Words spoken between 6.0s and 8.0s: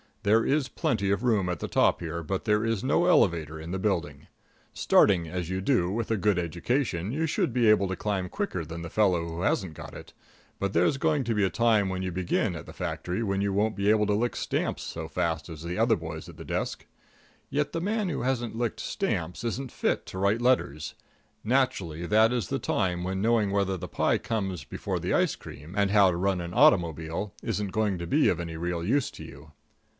a good education, you should be able to